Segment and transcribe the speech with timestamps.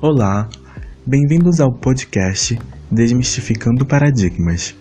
[0.00, 0.48] Olá,
[1.04, 2.56] bem-vindos ao podcast
[2.88, 4.76] Desmistificando Paradigmas.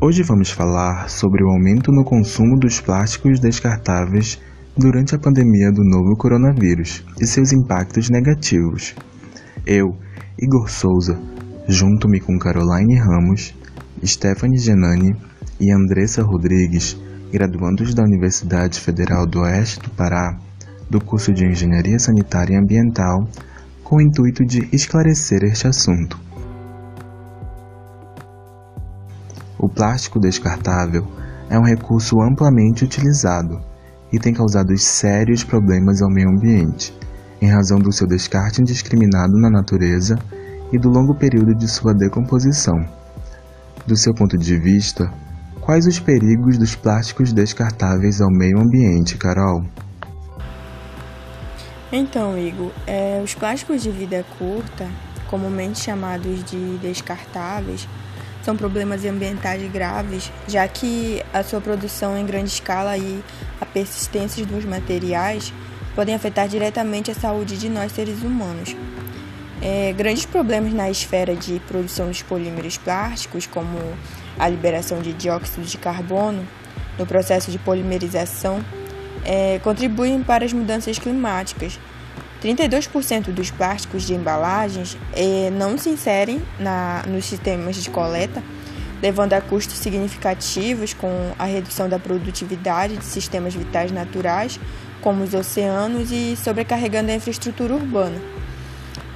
[0.00, 4.40] Hoje vamos falar sobre o aumento no consumo dos plásticos descartáveis
[4.76, 8.94] durante a pandemia do novo coronavírus e seus impactos negativos.
[9.66, 9.86] Eu,
[10.40, 11.20] Igor Souza,
[11.66, 13.52] junto-me com Caroline Ramos,
[14.04, 15.16] Stephanie Genani
[15.60, 16.96] e Andressa Rodrigues,
[17.32, 20.38] graduandos da Universidade Federal do Oeste do Pará,
[20.88, 23.26] do curso de Engenharia Sanitária e Ambiental,
[23.88, 26.20] com o intuito de esclarecer este assunto.
[29.58, 31.06] O plástico descartável
[31.48, 33.58] é um recurso amplamente utilizado
[34.12, 36.94] e tem causado sérios problemas ao meio ambiente,
[37.40, 40.18] em razão do seu descarte indiscriminado na natureza
[40.70, 42.78] e do longo período de sua decomposição.
[43.86, 45.10] Do seu ponto de vista,
[45.62, 49.64] quais os perigos dos plásticos descartáveis ao meio ambiente, Carol?
[51.90, 54.88] Então, Igor, é, os plásticos de vida curta,
[55.28, 57.88] comumente chamados de descartáveis,
[58.42, 63.22] são problemas ambientais graves, já que a sua produção em grande escala e
[63.60, 65.52] a persistência dos materiais
[65.94, 68.76] podem afetar diretamente a saúde de nós seres humanos.
[69.60, 73.78] É, grandes problemas na esfera de produção dos polímeros plásticos, como
[74.38, 76.46] a liberação de dióxido de carbono
[76.98, 78.64] no processo de polimerização,
[79.24, 81.78] é, contribuem para as mudanças climáticas.
[82.42, 88.42] 32% dos plásticos de embalagens é, não se inserem na, nos sistemas de coleta,
[89.02, 94.58] levando a custos significativos com a redução da produtividade de sistemas vitais naturais,
[95.00, 98.20] como os oceanos, e sobrecarregando a infraestrutura urbana.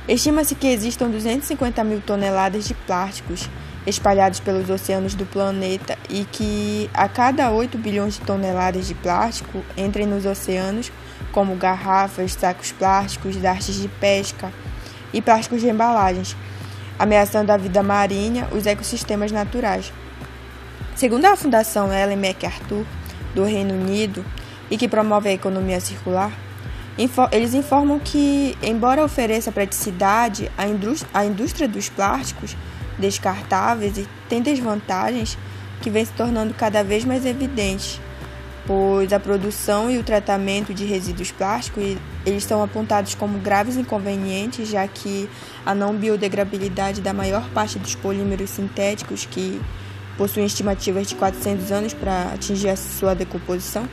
[0.08, 3.48] Estima-se que existam 250 mil toneladas de plásticos
[3.86, 9.64] espalhados pelos oceanos do planeta e que a cada 8 bilhões de toneladas de plástico
[9.76, 10.92] entrem nos oceanos,
[11.32, 14.52] como garrafas, sacos plásticos, dartes de pesca
[15.12, 16.36] e plásticos de embalagens,
[16.98, 19.92] ameaçando a vida marinha, os ecossistemas naturais.
[20.94, 22.84] Segundo a Fundação Ellen MacArthur,
[23.34, 24.24] do Reino Unido,
[24.70, 26.32] e que promove a economia circular,
[27.30, 30.50] eles informam que, embora ofereça praticidade,
[31.12, 32.56] a indústria dos plásticos
[32.98, 35.38] descartáveis tem desvantagens
[35.80, 38.00] que vêm se tornando cada vez mais evidentes,
[38.66, 44.68] pois a produção e o tratamento de resíduos plásticos eles são apontados como graves inconvenientes,
[44.68, 45.28] já que
[45.66, 49.60] a não biodegradabilidade da maior parte dos polímeros sintéticos, que
[50.16, 53.88] possuem estimativas de 400 anos para atingir a sua decomposição,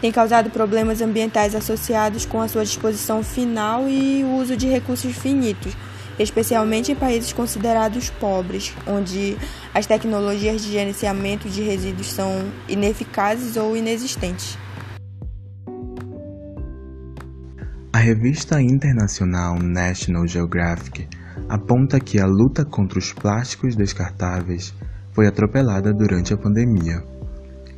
[0.00, 5.16] tem causado problemas ambientais associados com a sua disposição final e o uso de recursos
[5.16, 5.76] finitos,
[6.18, 9.36] especialmente em países considerados pobres, onde
[9.74, 14.58] as tecnologias de gerenciamento de resíduos são ineficazes ou inexistentes.
[17.92, 21.08] A revista internacional National Geographic
[21.48, 24.74] aponta que a luta contra os plásticos descartáveis
[25.12, 27.02] foi atropelada durante a pandemia.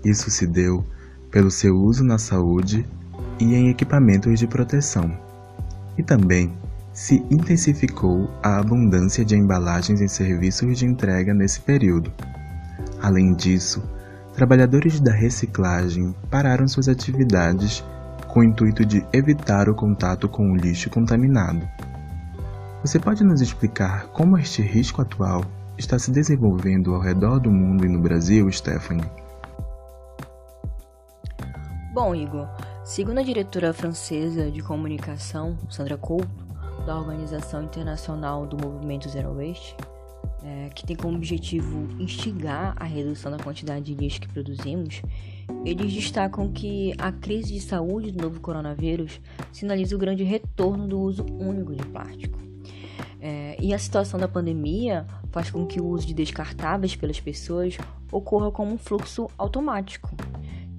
[0.05, 0.85] Isso se deu
[1.31, 2.85] pelo seu uso na saúde
[3.39, 5.11] e em equipamentos de proteção.
[5.97, 6.53] E também
[6.93, 12.13] se intensificou a abundância de embalagens em serviços de entrega nesse período.
[13.01, 13.83] Além disso,
[14.35, 17.85] trabalhadores da reciclagem pararam suas atividades
[18.29, 21.67] com o intuito de evitar o contato com o lixo contaminado.
[22.83, 25.45] Você pode nos explicar como este risco atual
[25.77, 29.05] está se desenvolvendo ao redor do mundo e no Brasil, Stephanie?
[31.93, 32.49] Bom, Igor,
[32.85, 36.40] segundo a diretora francesa de comunicação, Sandra Couto,
[36.85, 39.77] da Organização Internacional do Movimento Zero Waste,
[40.43, 45.03] é, que tem como objetivo instigar a redução da quantidade de lixo que produzimos,
[45.65, 49.21] eles destacam que a crise de saúde do novo coronavírus
[49.53, 52.39] sinaliza o grande retorno do uso único de plástico.
[53.21, 57.77] É, e a situação da pandemia faz com que o uso de descartáveis pelas pessoas
[58.11, 60.11] ocorra como um fluxo automático,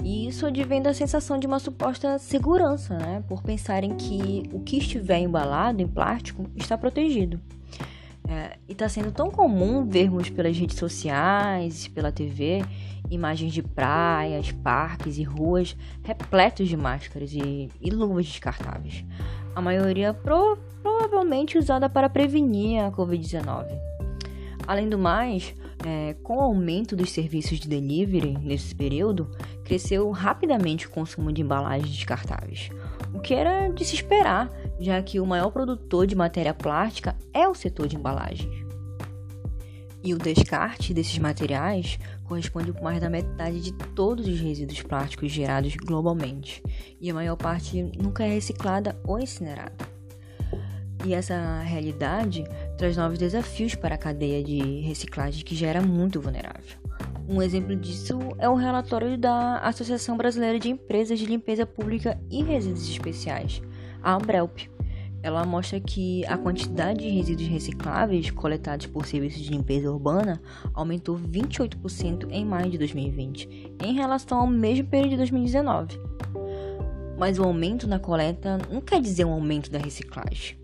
[0.03, 3.23] e isso advém da sensação de uma suposta segurança, né?
[3.27, 7.39] Por pensarem que o que estiver embalado em plástico está protegido.
[8.27, 12.63] É, e está sendo tão comum vermos pelas redes sociais, pela TV,
[13.09, 19.03] imagens de praias, parques e ruas repletos de máscaras e, e luvas descartáveis.
[19.55, 23.90] A maioria pro, provavelmente usada para prevenir a Covid-19.
[24.67, 25.53] Além do mais,
[25.85, 29.29] é, com o aumento dos serviços de delivery nesse período,
[29.63, 32.69] cresceu rapidamente o consumo de embalagens descartáveis,
[33.13, 37.47] o que era de se esperar, já que o maior produtor de matéria plástica é
[37.47, 38.65] o setor de embalagens.
[40.03, 45.31] E o descarte desses materiais corresponde com mais da metade de todos os resíduos plásticos
[45.31, 46.63] gerados globalmente,
[46.99, 49.91] e a maior parte nunca é reciclada ou incinerada.
[51.05, 52.43] E essa realidade
[52.81, 56.79] traz novos desafios para a cadeia de reciclagem que já era muito vulnerável.
[57.29, 62.41] Um exemplo disso é o relatório da Associação Brasileira de Empresas de Limpeza Pública e
[62.41, 63.61] Resíduos Especiais,
[64.01, 64.67] a ABRELP.
[65.21, 70.41] Ela mostra que a quantidade de resíduos recicláveis coletados por serviços de limpeza urbana
[70.73, 75.99] aumentou 28% em maio de 2020, em relação ao mesmo período de 2019.
[77.15, 80.59] Mas o aumento na coleta não quer dizer um aumento da reciclagem.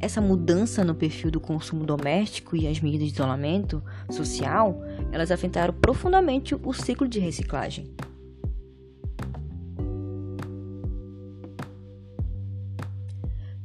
[0.00, 4.82] Essa mudança no perfil do consumo doméstico e as medidas de isolamento social,
[5.12, 7.94] elas afetaram profundamente o ciclo de reciclagem.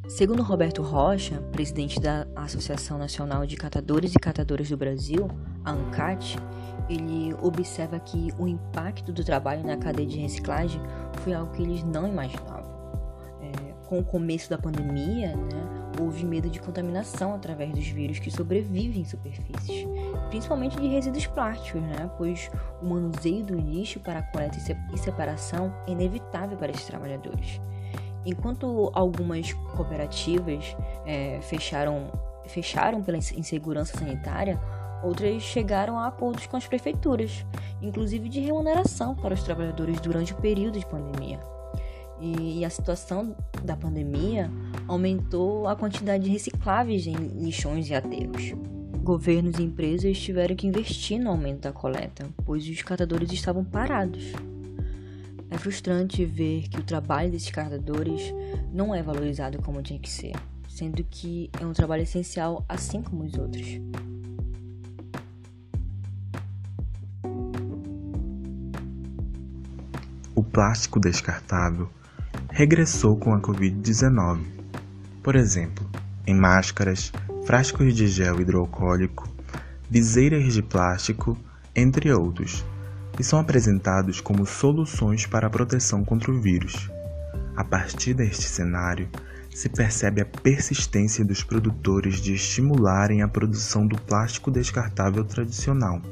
[0.10, 5.30] Segundo Roberto Rocha, presidente da Associação Nacional de Catadores e Catadoras do Brasil,
[5.64, 6.38] a ANCAT,
[6.90, 10.82] ele observa que o impacto do trabalho na cadeia de reciclagem
[11.22, 12.64] foi algo que eles não imaginavam.
[13.42, 18.32] É, com o começo da pandemia, né, houve medo de contaminação através dos vírus que
[18.32, 19.88] sobrevivem em superfícies,
[20.30, 22.10] principalmente de resíduos plásticos, né?
[22.18, 22.50] pois
[22.82, 24.58] o manuseio do lixo para coleta
[24.94, 27.60] e separação é inevitável para esses trabalhadores.
[28.26, 30.76] Enquanto algumas cooperativas
[31.06, 32.12] é, fecharam,
[32.48, 34.60] fecharam pela insegurança sanitária,
[35.04, 37.46] outras chegaram a acordos com as prefeituras,
[37.82, 41.40] inclusive de remuneração para os trabalhadores durante o período de pandemia.
[42.20, 44.50] E a situação da pandemia
[44.88, 48.54] aumentou a quantidade de recicláveis em lixões e aterros.
[49.04, 54.34] Governos e empresas tiveram que investir no aumento da coleta, pois os catadores estavam parados.
[55.50, 58.34] É frustrante ver que o trabalho desses catadores
[58.74, 60.34] não é valorizado como tinha que ser,
[60.68, 63.80] sendo que é um trabalho essencial assim como os outros.
[70.34, 71.90] O plástico descartável
[72.50, 74.55] regressou com a Covid-19.
[75.26, 75.90] Por exemplo,
[76.28, 77.12] em máscaras,
[77.48, 79.28] frascos de gel hidroalcoólico,
[79.90, 81.36] viseiras de plástico,
[81.76, 82.64] entre outros,
[83.20, 86.92] e são apresentados como soluções para a proteção contra o vírus.
[87.56, 89.10] A partir deste cenário,
[89.50, 96.04] se percebe a persistência dos produtores de estimularem a produção do plástico descartável tradicional,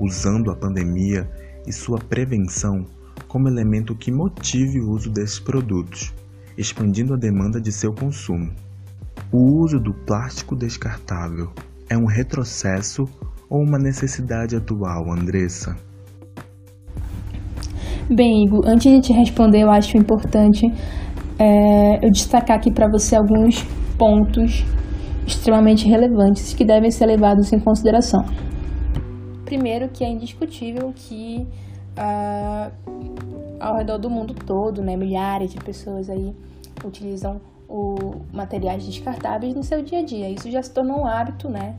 [0.00, 1.30] usando a pandemia
[1.66, 2.86] e sua prevenção
[3.26, 6.14] como elemento que motive o uso desses produtos,
[6.58, 8.50] expandindo a demanda de seu consumo.
[9.32, 11.52] O uso do plástico descartável
[11.88, 13.04] é um retrocesso
[13.48, 15.76] ou uma necessidade atual, Andressa?
[18.10, 20.66] Bem, Igor, antes de te responder, eu acho importante
[21.38, 23.62] é, eu destacar aqui para você alguns
[23.96, 24.64] pontos
[25.26, 28.24] extremamente relevantes que devem ser levados em consideração.
[29.44, 31.46] Primeiro, que é indiscutível que
[31.96, 32.72] uh,
[33.60, 36.34] ao redor do mundo todo, né, milhares de pessoas aí
[36.84, 40.30] utilizam o materiais descartáveis no seu dia a dia.
[40.30, 41.76] Isso já se tornou um hábito, né?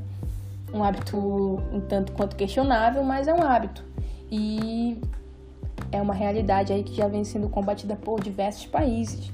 [0.72, 3.84] Um hábito um tanto quanto questionável, mas é um hábito.
[4.32, 5.02] E
[5.92, 9.32] é uma realidade aí que já vem sendo combatida por diversos países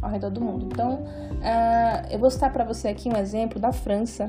[0.00, 0.66] ao redor do mundo.
[0.66, 4.28] Então, uh, eu vou citar para você aqui um exemplo da França.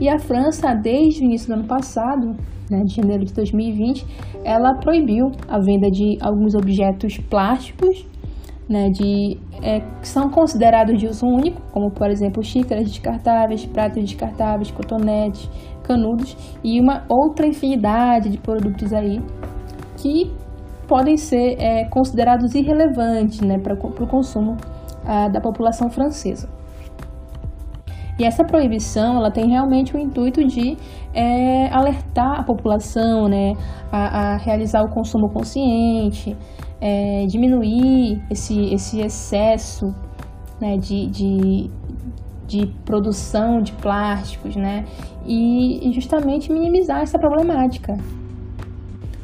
[0.00, 2.34] E a França, desde o início do ano passado,
[2.70, 4.06] né, de janeiro de 2020,
[4.44, 8.06] ela proibiu a venda de alguns objetos plásticos
[8.68, 14.02] né, de, é, que são considerados de uso único, como por exemplo xícaras descartáveis, pratos
[14.02, 15.50] descartáveis, cotonetes,
[15.82, 19.20] canudos e uma outra infinidade de produtos aí
[19.96, 20.32] que
[20.86, 24.56] podem ser é, considerados irrelevantes né, para o consumo
[25.04, 26.48] ah, da população francesa.
[28.20, 30.76] E essa proibição ela tem realmente o intuito de
[31.14, 33.54] é, alertar a população né,
[33.90, 36.36] a, a, realizar o consumo consciente,
[36.82, 39.94] é, diminuir esse, esse excesso
[40.60, 41.70] né, de, de,
[42.46, 44.84] de produção de plásticos né,
[45.24, 47.96] e, e justamente minimizar essa problemática.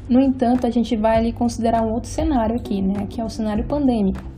[0.08, 3.28] No entanto, a gente vai ali considerar um outro cenário aqui, né, que é o
[3.28, 4.35] cenário pandêmico.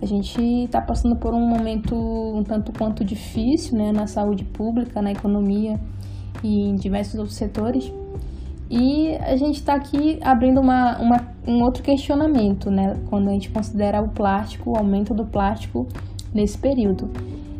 [0.00, 5.00] A gente está passando por um momento um tanto quanto difícil né, na saúde pública,
[5.00, 5.80] na economia
[6.42, 7.90] e em diversos outros setores.
[8.70, 13.48] E a gente está aqui abrindo uma, uma, um outro questionamento, né, quando a gente
[13.50, 15.86] considera o plástico, o aumento do plástico
[16.34, 17.10] nesse período.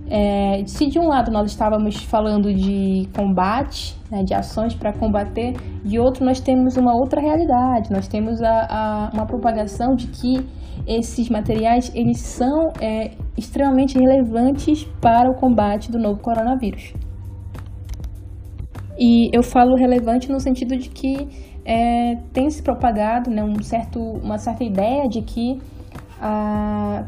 [0.09, 5.55] É, se de um lado nós estávamos falando de combate, né, de ações para combater,
[5.85, 10.47] de outro nós temos uma outra realidade, nós temos a, a, uma propagação de que
[10.87, 16.95] esses materiais eles são é, extremamente relevantes para o combate do novo coronavírus.
[18.99, 21.29] E eu falo relevante no sentido de que
[21.65, 25.59] é, tem se propagado né, um certo, uma certa ideia de que
[26.21, 27.05] a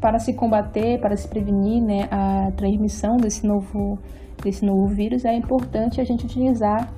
[0.00, 3.98] para se combater, para se prevenir né, a transmissão desse novo,
[4.42, 6.92] desse novo vírus, é importante a gente utilizar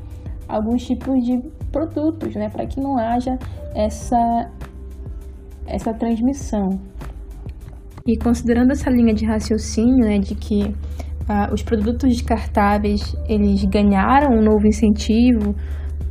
[0.48, 1.40] alguns tipos de
[1.70, 3.38] produtos, né, para que não haja
[3.74, 4.50] essa,
[5.66, 6.78] essa transmissão.
[8.06, 10.74] E considerando essa linha de raciocínio, né, de que
[11.28, 15.54] ah, os produtos descartáveis eles ganharam um novo incentivo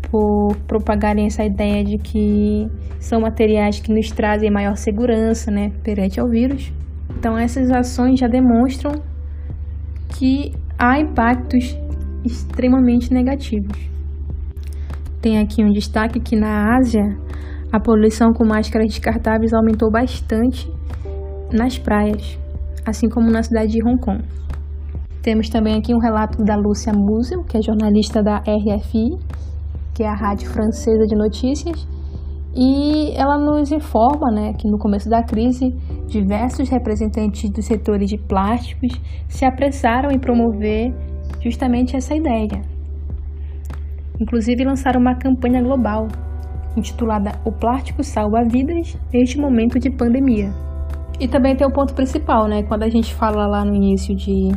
[0.10, 2.68] por propagarem essa ideia de que
[3.00, 6.72] são materiais que nos trazem maior segurança, né, perante ao vírus.
[7.18, 9.02] Então essas ações já demonstram
[10.18, 11.78] que há impactos
[12.24, 13.78] extremamente negativos.
[15.22, 17.18] Tem aqui um destaque que na Ásia
[17.72, 20.70] a poluição com máscaras descartáveis aumentou bastante
[21.52, 22.38] nas praias,
[22.86, 24.24] assim como na cidade de Hong Kong.
[25.22, 29.20] Temos também aqui um relato da Lúcia Musel, que é jornalista da RFI,
[29.94, 31.88] que é a rádio francesa de notícias,
[32.56, 35.74] e ela nos informa né, que no começo da crise,
[36.12, 39.00] diversos representantes dos setores de plásticos
[39.30, 40.94] se apressaram em promover
[41.42, 42.62] justamente essa ideia.
[44.20, 46.08] Inclusive lançaram uma campanha global
[46.76, 50.52] intitulada O Plástico Salva Vidas neste momento de pandemia.
[51.20, 52.64] E também tem o ponto principal, né?
[52.64, 54.50] Quando a gente fala lá no início de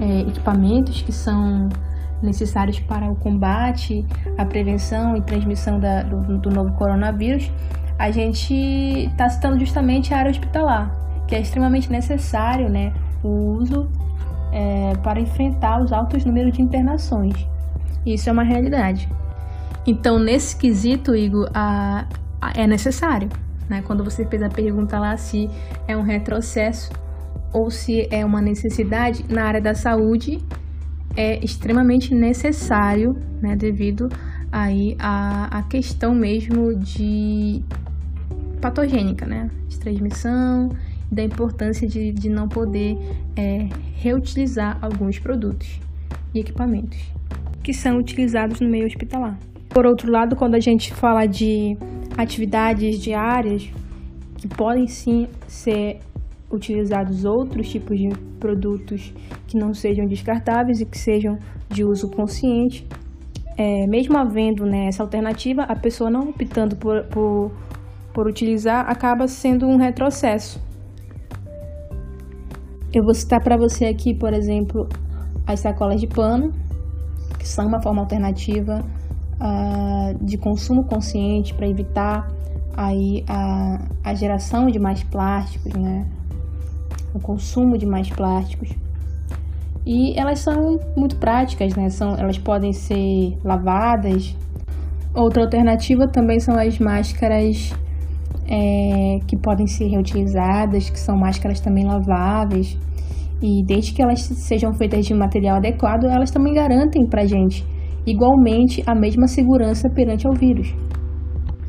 [0.00, 1.68] é, equipamentos que são
[2.22, 4.04] necessários para o combate,
[4.38, 7.50] a prevenção e transmissão da, do, do novo coronavírus,
[8.02, 10.90] a gente está citando justamente a área hospitalar,
[11.28, 12.92] que é extremamente necessário né,
[13.22, 13.88] o uso
[14.52, 17.32] é, para enfrentar os altos números de internações.
[18.04, 19.08] Isso é uma realidade.
[19.86, 22.06] Então, nesse quesito, Igor, a,
[22.40, 23.28] a, é necessário.
[23.70, 23.84] Né?
[23.86, 25.48] Quando você fez a pergunta lá se
[25.86, 26.90] é um retrocesso
[27.52, 30.44] ou se é uma necessidade na área da saúde,
[31.16, 34.08] é extremamente necessário, né, devido
[34.50, 37.62] aí a, a questão mesmo de
[38.62, 40.70] patogênica, né, de transmissão,
[41.10, 42.96] da importância de, de não poder
[43.36, 45.78] é, reutilizar alguns produtos
[46.32, 46.98] e equipamentos
[47.62, 49.38] que são utilizados no meio hospitalar.
[49.68, 51.76] Por outro lado, quando a gente fala de
[52.16, 53.70] atividades diárias
[54.36, 56.00] que podem sim ser
[56.50, 59.12] utilizados outros tipos de produtos
[59.46, 61.38] que não sejam descartáveis e que sejam
[61.68, 62.86] de uso consciente.
[63.56, 67.52] É, mesmo havendo né, essa alternativa, a pessoa não optando por, por,
[68.12, 70.60] por utilizar acaba sendo um retrocesso.
[72.92, 74.88] Eu vou citar para você aqui, por exemplo,
[75.46, 76.52] as sacolas de pano,
[77.38, 78.84] que são uma forma alternativa
[79.40, 82.30] uh, de consumo consciente para evitar
[82.76, 86.06] aí a, a geração de mais plásticos, né?
[87.14, 88.70] o consumo de mais plásticos.
[89.84, 91.90] E elas são muito práticas, né?
[91.90, 94.36] São, elas podem ser lavadas.
[95.14, 97.74] Outra alternativa também são as máscaras
[98.52, 102.78] é, que podem ser reutilizadas, que são máscaras também laváveis.
[103.40, 107.64] E desde que elas sejam feitas de material adequado, elas também garantem para gente
[108.06, 110.74] igualmente a mesma segurança perante ao vírus.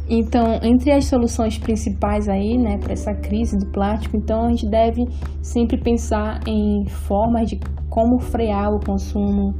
[0.09, 4.69] Então, entre as soluções principais aí, né, para essa crise do plástico, então a gente
[4.69, 5.05] deve
[5.41, 7.59] sempre pensar em formas de
[7.89, 9.53] como frear o consumo,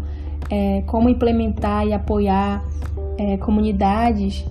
[0.51, 2.61] é, como implementar e apoiar
[3.17, 4.45] é, comunidades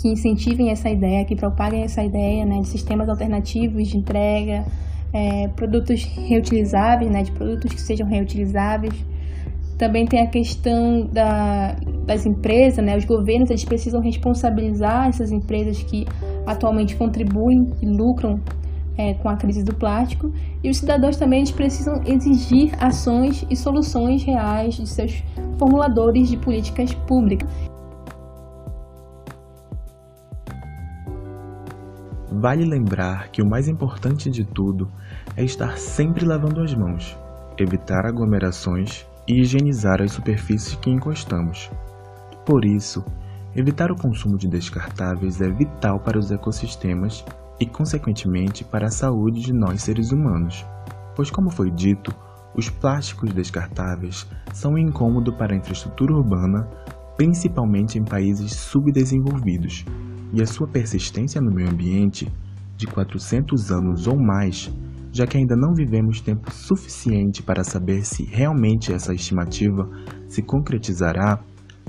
[0.00, 4.64] que incentivem essa ideia, que propaguem essa ideia, né, de sistemas alternativos de entrega,
[5.12, 8.94] é, produtos reutilizáveis, né, de produtos que sejam reutilizáveis.
[9.76, 12.96] Também tem a questão da, das empresas, né?
[12.96, 16.04] Os governos eles precisam responsabilizar essas empresas que
[16.44, 18.40] atualmente contribuem e lucram
[18.96, 20.32] é, com a crise do plástico.
[20.64, 25.22] E os cidadãos também eles precisam exigir ações e soluções reais de seus
[25.60, 27.48] formuladores de políticas públicas.
[32.40, 34.88] Vale lembrar que o mais importante de tudo
[35.36, 37.18] é estar sempre lavando as mãos,
[37.58, 41.68] evitar aglomerações e higienizar as superfícies que encostamos.
[42.46, 43.04] Por isso,
[43.56, 47.24] evitar o consumo de descartáveis é vital para os ecossistemas
[47.58, 50.64] e, consequentemente, para a saúde de nós seres humanos,
[51.16, 52.14] pois, como foi dito,
[52.54, 56.68] os plásticos descartáveis são um incômodo para a infraestrutura urbana,
[57.16, 59.84] principalmente em países subdesenvolvidos,
[60.32, 62.30] e a sua persistência no meio ambiente,
[62.76, 64.70] de 400 anos ou mais,
[65.12, 69.88] já que ainda não vivemos tempo suficiente para saber se realmente essa estimativa
[70.28, 71.42] se concretizará,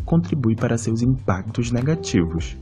[0.06, 2.58] contribui para seus impactos negativos.